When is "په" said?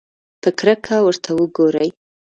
0.41-0.49